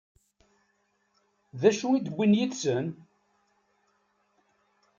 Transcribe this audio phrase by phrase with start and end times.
[1.59, 2.85] D acu i d-wwin yid-sen?